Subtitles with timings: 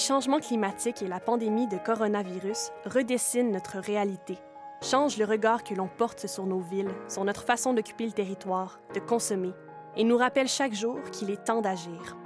[0.00, 4.38] Les changements climatiques et la pandémie de coronavirus redessinent notre réalité,
[4.80, 8.80] changent le regard que l'on porte sur nos villes, sur notre façon d'occuper le territoire,
[8.94, 9.52] de consommer,
[9.98, 12.16] et nous rappellent chaque jour qu'il est temps d'agir.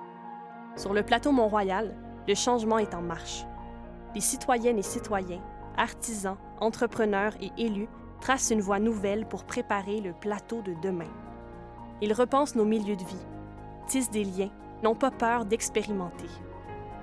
[0.77, 1.97] Sur le plateau Mont-Royal,
[2.29, 3.45] le changement est en marche.
[4.15, 5.43] Les citoyennes et citoyens,
[5.77, 7.89] artisans, entrepreneurs et élus
[8.21, 11.11] tracent une voie nouvelle pour préparer le plateau de demain.
[12.01, 13.27] Ils repensent nos milieux de vie,
[13.89, 14.53] tissent des liens,
[14.85, 16.31] n'ont pas peur d'expérimenter.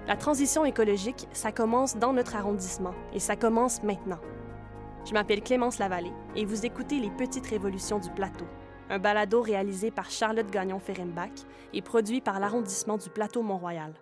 [0.07, 4.19] La transition écologique, ça commence dans notre arrondissement et ça commence maintenant.
[5.05, 8.45] Je m'appelle Clémence Lavallée et vous écoutez Les Petites Révolutions du Plateau,
[8.89, 13.93] un balado réalisé par Charlotte Gagnon-Ferrenbach et produit par l'arrondissement du Plateau Mont-Royal.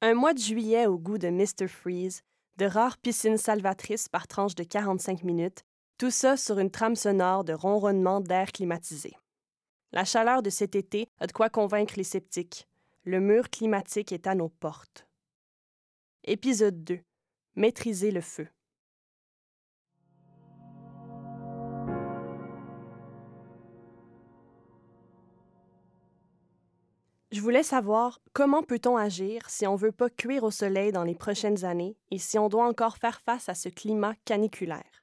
[0.00, 1.66] Un mois de juillet au goût de Mr.
[1.66, 2.22] Freeze,
[2.56, 5.64] de rares piscines salvatrices par tranche de 45 minutes,
[6.02, 9.12] tout ça sur une trame sonore de ronronnement d'air climatisé.
[9.92, 12.66] La chaleur de cet été a de quoi convaincre les sceptiques.
[13.04, 15.06] Le mur climatique est à nos portes.
[16.24, 16.98] Épisode 2.
[17.54, 18.48] Maîtriser le feu.
[27.30, 31.14] Je voulais savoir comment peut-on agir si on veut pas cuire au soleil dans les
[31.14, 35.01] prochaines années et si on doit encore faire face à ce climat caniculaire?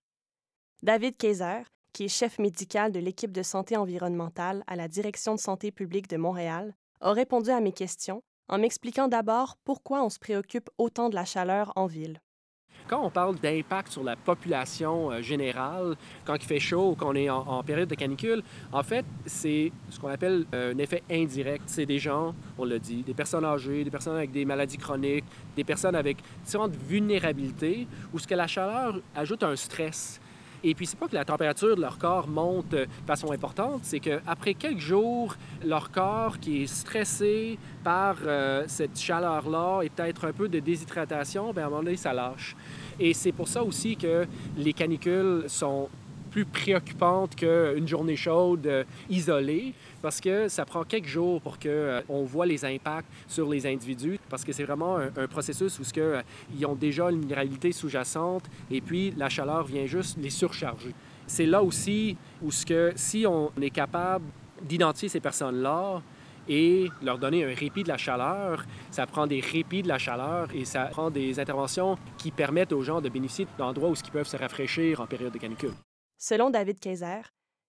[0.82, 5.40] David Kayser, qui est chef médical de l'équipe de santé environnementale à la Direction de
[5.40, 10.20] santé publique de Montréal, a répondu à mes questions en m'expliquant d'abord pourquoi on se
[10.20, 12.22] préoccupe autant de la chaleur en ville.
[12.88, 17.14] Quand on parle d'impact sur la population euh, générale, quand il fait chaud ou qu'on
[17.14, 18.42] est en, période de canicule,
[18.72, 21.64] en fait, c'est ce qu'on appelle euh, un effet indirect.
[21.68, 25.26] C'est des gens, on l'a dit, des personnes âgées, des personnes avec des maladies chroniques,
[25.58, 30.22] des personnes avec différentes vulnérabilités, où ce que la chaleur ajoute un stress.
[30.64, 34.00] Et puis, c'est pas que la température de leur corps monte de façon importante, c'est
[34.00, 40.34] qu'après quelques jours, leur corps qui est stressé par euh, cette chaleur-là et peut-être un
[40.34, 42.56] peu de déshydratation, bien, à un moment donné, ça lâche.
[43.00, 44.26] Et c'est pour ça aussi que
[44.58, 45.90] les canicules sont
[46.30, 51.68] plus préoccupante qu'une journée chaude euh, isolée parce que ça prend quelques jours pour qu'on
[51.70, 56.00] euh, voit les impacts sur les individus parce que c'est vraiment un, processus où que,
[56.00, 56.22] euh,
[56.56, 60.94] ils ont déjà une minéralité sous-jacente et puis la chaleur vient juste les surcharger.
[61.28, 64.26] C'est là aussi où que, si on est capable
[64.62, 66.02] d'identifier ces personnes-là,
[66.50, 68.66] et leur donner un répit de la chaleur.
[68.90, 72.82] Ça prend des répits de la chaleur et ça prend des interventions qui permettent aux
[72.82, 75.74] gens de bénéficier d'endroits où ils peuvent se rafraîchir en période de canicule.
[76.22, 77.22] Selon David Kayser,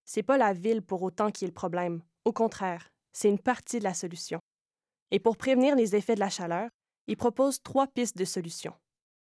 [0.05, 2.03] c'est pas la ville pour autant qui est le problème.
[2.25, 4.41] Au contraire, c'est une partie de la solution.
[5.13, 6.69] Et pour prévenir les effets de la chaleur,
[7.07, 8.75] il propose trois pistes de solutions.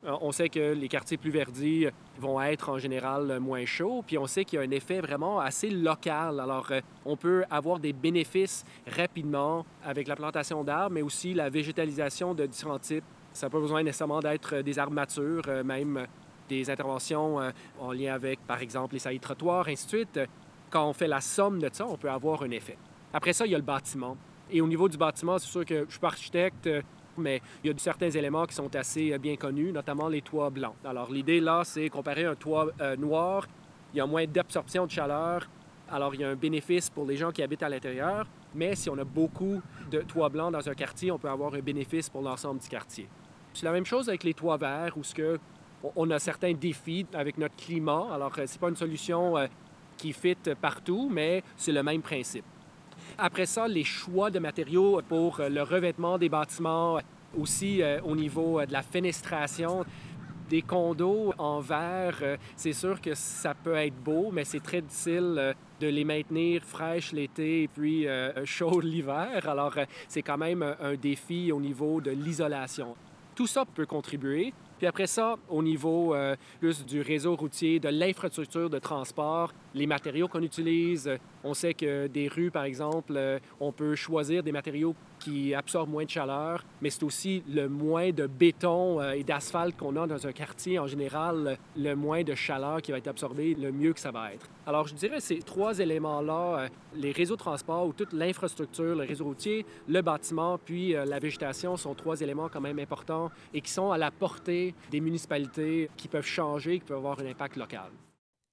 [0.06, 1.88] Euh, on sait que les quartiers plus verdis
[2.18, 5.42] vont être en général moins chauds, puis on sait qu'il y a un effet vraiment
[5.42, 6.40] assez local.
[6.40, 11.50] Alors, euh, on peut avoir des bénéfices rapidement avec la plantation d'arbres, mais aussi la
[11.50, 13.04] végétalisation de différents types.
[13.34, 16.08] Ça n'a pas besoin nécessairement d'être des armatures, euh, même
[16.50, 20.20] des interventions euh, en lien avec, par exemple, les saillies trottoirs, ainsi de suite,
[20.70, 22.78] quand on fait la somme de ça, on peut avoir un effet.
[23.14, 24.18] Après ça, il y a le bâtiment.
[24.52, 26.82] Et au niveau du bâtiment, c'est sûr que je suis pas architecte, euh,
[27.18, 30.50] mais il y a certains éléments qui sont assez euh, bien connus, notamment les toits
[30.50, 30.76] blancs.
[30.84, 32.68] Alors l'idée là, c'est comparer un toit
[32.98, 33.46] noir,
[33.94, 35.48] il y a moins d'absorption de chaleur,
[35.92, 38.90] alors il y a un bénéfice pour les gens qui habitent à l'intérieur, mais si
[38.90, 42.22] on a beaucoup de toits blancs dans un quartier, on peut avoir un bénéfice pour
[42.22, 43.08] l'ensemble du quartier.
[43.54, 45.40] C'est la même chose avec les toits verts, où ce que
[45.96, 48.08] on a certains défis avec notre climat.
[48.14, 49.48] Alors, euh, ce n'est pas une solution euh,
[49.98, 52.46] qui fit partout, mais c'est le même principe.
[53.18, 57.00] Après ça, les choix de matériaux pour euh, le revêtement des bâtiments,
[57.38, 59.86] aussi au niveau de la fenestration.
[60.50, 65.54] Des condos en verre, c'est sûr que ça peut être beau, mais c'est très difficile
[65.80, 68.08] de les maintenir fraîches l'été et puis
[68.46, 69.48] chaudes l'hiver.
[69.48, 69.76] Alors,
[70.08, 72.96] c'est quand même un défi au niveau de l'isolation.
[73.36, 74.52] Tout ça peut contribuer.
[74.80, 76.38] Puis après ça, au niveau euh,
[76.88, 81.12] du réseau routier, de l'infrastructure de transport, les matériaux qu'on utilise,
[81.44, 85.90] on sait que des rues, par exemple, euh, on peut choisir des matériaux qui absorbe
[85.90, 90.08] moins de chaleur, mais c'est aussi le moins de béton euh, et d'asphalte qu'on a
[90.08, 90.80] dans un quartier.
[90.80, 94.34] En général, le moins de chaleur qui va être absorbée, le mieux que ça va
[94.34, 94.48] être.
[94.66, 99.04] Alors, je dirais ces trois éléments-là, euh, les réseaux de transport ou toute l'infrastructure, le
[99.04, 103.62] réseau routier, le bâtiment, puis euh, la végétation sont trois éléments quand même importants et
[103.62, 107.58] qui sont à la portée des municipalités qui peuvent changer, qui peuvent avoir un impact
[107.58, 107.90] local.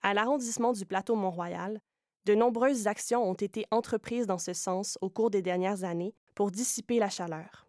[0.02, 1.80] À l'arrondissement du plateau Mont-Royal,
[2.26, 6.53] de nombreuses actions ont été entreprises dans ce sens au cours des dernières années pour
[6.53, 7.67] dissiper la chaleur.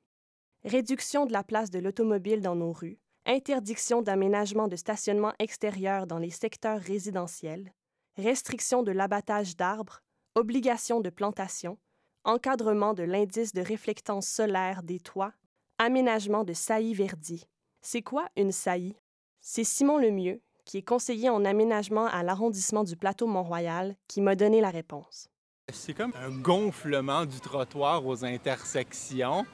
[0.64, 6.20] Réduction de la place de l'automobile dans nos rues, interdiction d'aménagement de stationnement extérieur dans
[6.20, 7.74] les secteurs résidentiels,
[8.18, 10.04] restriction de l'abattage d'arbres,
[10.36, 11.78] obligation de plantation,
[12.26, 15.34] encadrement de l'indice de réflectance solaire des toits,
[15.78, 17.48] aménagement de saillies verdies.
[17.82, 18.98] C'est quoi une saillie?
[19.40, 24.36] C'est Simon Lemieux, qui est conseiller en aménagement à l'arrondissement du plateau Mont-Royal, qui m'a
[24.36, 25.30] donné la réponse.
[25.74, 29.46] C'est comme un gonflement du trottoir aux intersections,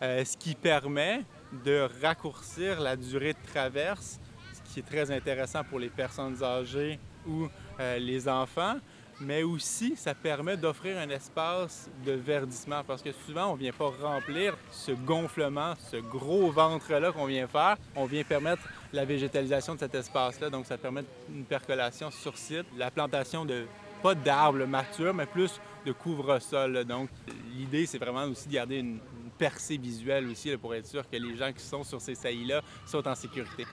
[0.00, 1.24] euh, ce qui permet
[1.62, 4.18] de raccourcir la durée de traverse,
[4.54, 7.48] ce qui est très intéressant pour les personnes âgées ou
[7.80, 8.76] euh, les enfants,
[9.20, 13.72] mais aussi ça permet d'offrir un espace de verdissement parce que souvent on ne vient
[13.72, 17.76] pas remplir ce gonflement, ce gros ventre-là qu'on vient faire.
[17.94, 18.62] On vient permettre
[18.94, 23.66] la végétalisation de cet espace-là, donc ça permet une percolation sur site, la plantation de
[23.98, 26.84] pas d'arbres matures, mais plus de couvre-sol.
[26.84, 27.10] Donc
[27.56, 29.00] l'idée c'est vraiment aussi de garder une,
[29.38, 33.06] percée visuelle aussi pour être sûr que les gens qui sont sur ces saillies-là sont
[33.06, 33.64] en sécurité.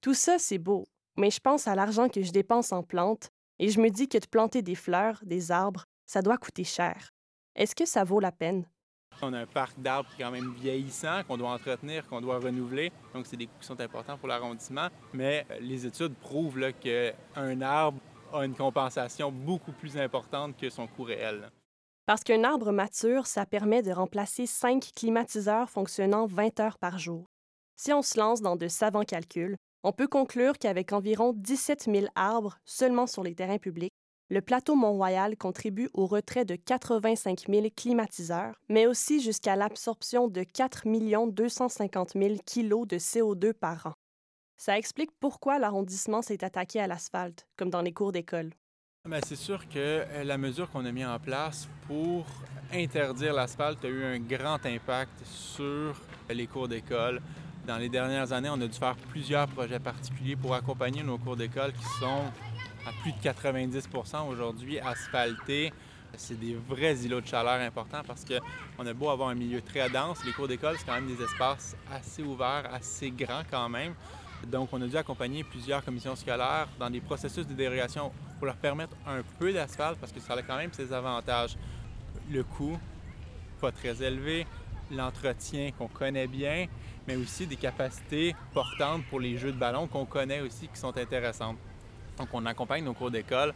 [0.00, 3.68] Tout ça, c'est beau, mais je pense à l'argent que je dépense en plantes et
[3.68, 7.10] je me dis que de planter des fleurs, des arbres, ça doit coûter cher.
[7.54, 8.66] Est-ce que ça vaut la peine?
[9.20, 12.38] On a un parc d'arbres qui est quand même vieillissant, qu'on doit entretenir, qu'on doit
[12.38, 12.90] renouveler.
[13.14, 14.88] Donc, c'est des coûts qui sont importants pour l'arrondissement.
[15.12, 18.00] Mais euh, les études prouvent qu'un arbre
[18.32, 21.50] a une compensation beaucoup plus importante que son coût réel.
[22.06, 27.26] Parce qu'un arbre mature, ça permet de remplacer cinq climatiseurs fonctionnant 20 heures par jour.
[27.76, 32.06] Si on se lance dans de savants calculs, on peut conclure qu'avec environ 17 000
[32.14, 33.92] arbres seulement sur les terrains publics,
[34.30, 40.42] le plateau Mont-Royal contribue au retrait de 85 000 climatiseurs, mais aussi jusqu'à l'absorption de
[40.42, 40.84] 4
[41.30, 43.92] 250 000 kilos de CO2 par an.
[44.64, 48.50] Ça explique pourquoi l'arrondissement s'est attaqué à l'asphalte, comme dans les cours d'école.
[49.24, 52.24] C'est sûr que euh, la mesure qu'on a mise en place pour
[52.72, 56.00] interdire l'asphalte a eu un grand impact sur
[56.30, 57.20] les cours d'école.
[57.66, 61.36] Dans les dernières années, on a dû faire plusieurs projets particuliers pour accompagner nos cours
[61.36, 62.22] d'école qui sont
[62.86, 65.72] à plus de 90% aujourd'hui asphaltés.
[66.16, 69.90] C'est des vrais îlots de chaleur importants parce qu'on a beau avoir un milieu très
[69.90, 73.96] dense, les cours d'école, c'est quand même des espaces assez ouverts, assez grands quand même.
[74.46, 78.56] Donc, on a dû accompagner plusieurs commissions scolaires dans des processus de dérogation pour leur
[78.56, 81.56] permettre un peu d'asphalte parce que ça a quand même ses avantages.
[82.30, 82.78] Le coût,
[83.60, 84.46] pas très élevé,
[84.90, 86.66] l'entretien qu'on connaît bien,
[87.06, 90.96] mais aussi des capacités portantes pour les jeux de ballon qu'on connaît aussi qui sont
[90.96, 91.56] intéressantes.
[92.18, 93.54] Donc, on accompagne nos cours d'école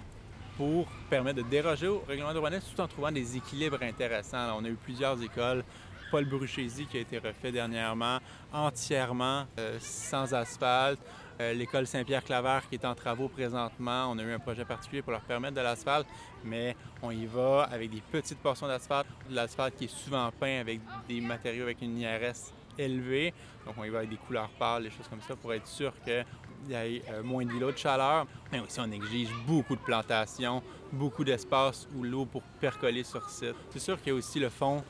[0.57, 4.59] pour permettre de déroger au règlement d'urbanisme tout en trouvant des équilibres intéressants.
[4.59, 5.63] on a eu plusieurs écoles.
[6.11, 8.19] Paul Bruchézy qui a été refait dernièrement,
[8.53, 11.01] entièrement euh, sans asphalte.
[11.39, 14.11] Euh, l'école Saint-Pierre-Claver qui est en travaux présentement.
[14.11, 16.07] On a eu un projet particulier pour leur permettre de l'asphalte,
[16.45, 20.61] mais on y va avec des petites portions d'asphalte, de l'asphalte qui est souvent peint
[20.61, 23.35] avec des matériaux avec une IRS élevée.
[23.67, 25.93] Donc on y va avec des couleurs pâles, des choses comme ça pour être sûr
[26.03, 26.25] qu'il
[26.71, 28.27] y ait euh, moins d'îlots de chaleur.
[28.51, 33.55] Mais aussi on exige beaucoup de plantations, beaucoup d'espace où l'eau pour percoler sur site.
[33.71, 34.83] C'est sûr qu'il y a aussi le fonds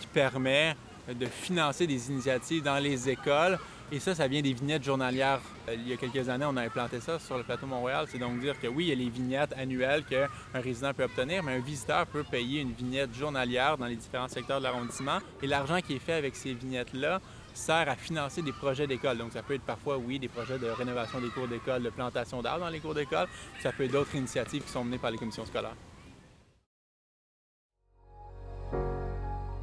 [0.00, 0.74] qui permet
[1.08, 3.58] de financer des initiatives dans les écoles
[3.92, 5.40] et ça, ça vient des vignettes journalières.
[5.68, 8.06] Euh, il y a quelques années, on a implanté ça sur le plateau Montréal.
[8.08, 11.42] C'est donc dire que oui, il y a les vignettes annuelles qu'un résident peut obtenir,
[11.42, 15.18] mais un visiteur peut payer une vignette journalière dans les différents secteurs de l'arrondissement.
[15.42, 17.20] Et l'argent qui est fait avec ces vignettes-là
[17.52, 19.18] sert à financer des projets d'école.
[19.18, 22.42] Donc, ça peut être parfois, oui, des projets de rénovation des cours d'école, de plantation
[22.42, 23.26] d'arbres dans les cours d'école.
[23.60, 25.74] Ça peut être d'autres initiatives qui sont menées par les commissions scolaires.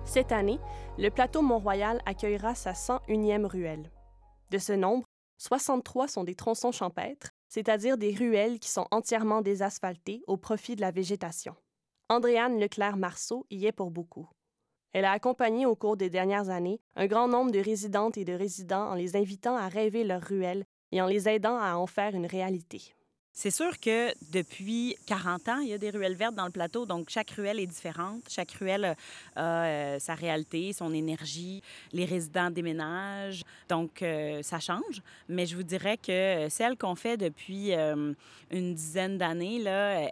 [0.08, 0.58] Cette année,
[0.98, 3.92] le plateau Mont-Royal accueillera sa 101e ruelle.
[4.52, 5.04] De ce nombre,
[5.38, 10.82] 63 sont des tronçons champêtres, c'est-à-dire des ruelles qui sont entièrement désasphaltées au profit de
[10.82, 11.56] la végétation.
[12.08, 14.30] Andréane Leclerc-Marceau y est pour beaucoup.
[14.94, 18.34] Elle a accompagné au cours des dernières années un grand nombre de résidentes et de
[18.34, 22.16] résidents en les invitant à rêver leurs ruelles et en les aidant à en faire
[22.16, 22.96] une réalité.
[23.39, 26.88] C'est sûr que depuis 40 ans, il y a des ruelles vertes dans le plateau,
[26.88, 28.24] donc chaque ruelle est différente.
[28.27, 28.96] Chaque ruelle
[29.36, 31.62] a euh, sa réalité, son énergie.
[31.94, 35.03] Les résidents déménagent, donc euh, ça change.
[35.29, 38.12] Mais je vous dirais que celles qu'on fait depuis euh,
[38.50, 39.63] une dizaine d'années,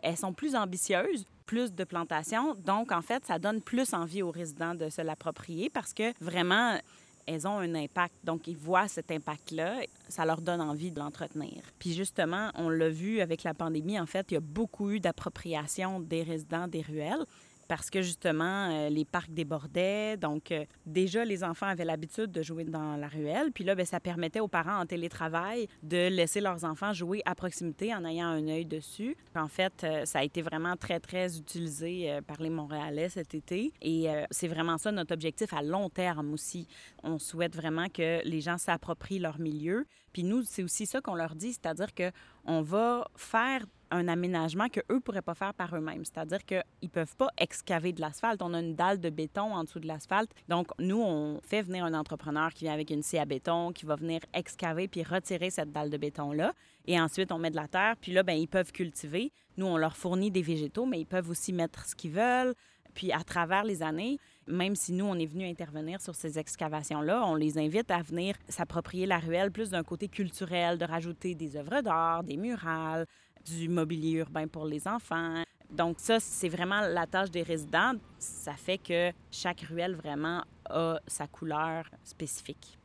[0.03, 2.55] elles sont plus ambitieuses plus de plantations.
[2.65, 6.77] Donc, en fait, ça donne plus envie aux résidents de se l'approprier parce que vraiment,
[7.25, 8.15] elles ont un impact.
[8.23, 11.61] Donc, ils voient cet impact-là, ça leur donne envie de l'entretenir.
[11.79, 14.99] Puis justement, on l'a vu avec la pandémie, en fait, il y a beaucoup eu
[14.99, 17.25] d'appropriation des résidents des ruelles
[17.67, 20.17] parce que justement, euh, les parcs débordaient.
[20.17, 23.51] Donc, euh, déjà, les enfants avaient l'habitude de jouer dans la ruelle.
[23.51, 27.35] Puis là, bien, ça permettait aux parents en télétravail de laisser leurs enfants jouer à
[27.35, 29.15] proximité en ayant un œil dessus.
[29.35, 33.73] En fait, euh, ça a été vraiment très, très utilisé par les Montréalais cet été.
[33.81, 36.67] Et c'est vraiment ça notre objectif à long terme aussi.
[37.03, 39.85] On souhaite vraiment que les gens s'approprient leur milieu.
[40.13, 42.11] Puis nous, c'est aussi ça qu'on leur dit, c'est-à-dire que
[42.45, 46.03] on va faire un aménagement qu'eux ne pourraient pas faire par eux-mêmes.
[46.05, 48.41] C'est-à-dire qu'ils peuvent pas excaver de l'asphalte.
[48.41, 50.31] On a une dalle de béton en dessous de l'asphalte.
[50.47, 53.85] Donc, nous, on fait venir un entrepreneur qui vient avec une scie à béton, qui
[53.85, 56.53] va venir excaver puis retirer cette dalle de béton-là.
[56.85, 57.95] Et ensuite, on met de la terre.
[57.99, 59.31] Puis là, ben, ils peuvent cultiver.
[59.57, 62.53] Nous, on leur fournit des végétaux, mais ils peuvent aussi mettre ce qu'ils veulent.
[62.95, 67.23] Puis à travers les années, même si nous, on est venu intervenir sur ces excavations-là,
[67.27, 71.57] on les invite à venir s'approprier la ruelle plus d'un côté culturel, de rajouter des
[71.57, 73.05] œuvres d'art, des murales,
[73.45, 75.43] du mobilier urbain pour les enfants.
[75.69, 77.93] Donc ça, c'est vraiment la tâche des résidents.
[78.19, 82.77] Ça fait que chaque ruelle vraiment a sa couleur spécifique.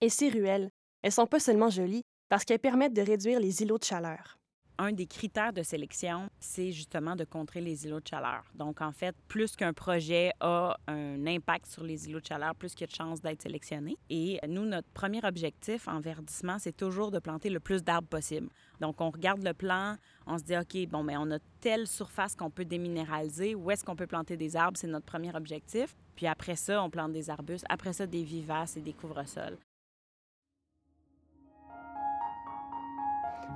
[0.00, 0.70] Et ces ruelles,
[1.02, 4.38] elles sont pas seulement jolies parce qu'elles permettent de réduire les îlots de chaleur
[4.78, 8.44] un des critères de sélection, c'est justement de contrer les îlots de chaleur.
[8.54, 12.74] Donc, en fait, plus qu'un projet a un impact sur les îlots de chaleur, plus
[12.74, 13.96] qu'il y a de chances d'être sélectionné.
[14.10, 18.48] Et nous, notre premier objectif en verdissement, c'est toujours de planter le plus d'arbres possible.
[18.80, 22.34] Donc, on regarde le plan, on se dit, OK, bon, mais on a telle surface
[22.34, 23.54] qu'on peut déminéraliser.
[23.54, 24.76] Où est-ce qu'on peut planter des arbres?
[24.78, 25.96] C'est notre premier objectif.
[26.14, 27.66] Puis après ça, on plante des arbustes.
[27.68, 29.58] Après ça, des vivaces et des couvre-sols.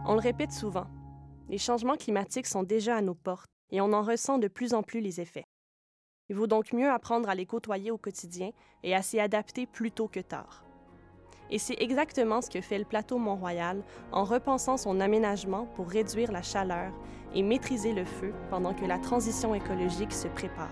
[0.07, 0.87] On le répète souvent,
[1.51, 4.85] les changements climatiques sont déjà à nos portes et on en ressent de plus en
[4.85, 5.45] plus les effets.
[6.29, 8.53] Il vaut donc mieux apprendre à les côtoyer au quotidien
[8.85, 10.65] et à s'y adapter plus tôt que tard.
[11.51, 16.31] Et c'est exactement ce que fait le plateau Mont-Royal en repensant son aménagement pour réduire
[16.31, 16.93] la chaleur
[17.35, 20.71] et maîtriser le feu pendant que la transition écologique se prépare.